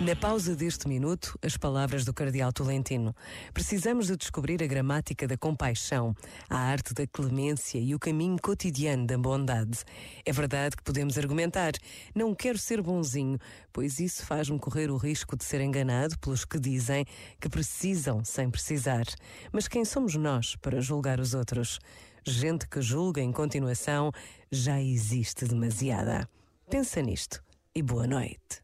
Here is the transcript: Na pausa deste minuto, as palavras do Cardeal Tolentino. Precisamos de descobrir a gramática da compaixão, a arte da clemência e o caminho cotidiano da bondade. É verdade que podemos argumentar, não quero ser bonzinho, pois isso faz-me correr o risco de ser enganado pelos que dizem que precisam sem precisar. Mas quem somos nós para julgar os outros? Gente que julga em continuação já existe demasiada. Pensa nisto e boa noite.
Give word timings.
Na 0.00 0.16
pausa 0.16 0.56
deste 0.56 0.88
minuto, 0.88 1.38
as 1.40 1.56
palavras 1.56 2.04
do 2.04 2.12
Cardeal 2.12 2.52
Tolentino. 2.52 3.14
Precisamos 3.54 4.08
de 4.08 4.16
descobrir 4.16 4.62
a 4.62 4.66
gramática 4.66 5.26
da 5.26 5.36
compaixão, 5.36 6.14
a 6.50 6.58
arte 6.58 6.92
da 6.92 7.06
clemência 7.06 7.78
e 7.78 7.94
o 7.94 7.98
caminho 7.98 8.36
cotidiano 8.42 9.06
da 9.06 9.16
bondade. 9.16 9.78
É 10.26 10.32
verdade 10.32 10.76
que 10.76 10.82
podemos 10.82 11.16
argumentar, 11.16 11.72
não 12.14 12.34
quero 12.34 12.58
ser 12.58 12.82
bonzinho, 12.82 13.38
pois 13.72 14.00
isso 14.00 14.26
faz-me 14.26 14.58
correr 14.58 14.90
o 14.90 14.96
risco 14.96 15.36
de 15.36 15.44
ser 15.44 15.60
enganado 15.60 16.18
pelos 16.18 16.44
que 16.44 16.58
dizem 16.58 17.06
que 17.40 17.48
precisam 17.48 18.24
sem 18.24 18.50
precisar. 18.50 19.04
Mas 19.52 19.68
quem 19.68 19.84
somos 19.84 20.16
nós 20.16 20.56
para 20.56 20.80
julgar 20.80 21.20
os 21.20 21.34
outros? 21.34 21.78
Gente 22.26 22.66
que 22.68 22.82
julga 22.82 23.22
em 23.22 23.32
continuação 23.32 24.10
já 24.50 24.80
existe 24.82 25.46
demasiada. 25.46 26.28
Pensa 26.68 27.00
nisto 27.00 27.42
e 27.74 27.82
boa 27.82 28.06
noite. 28.06 28.63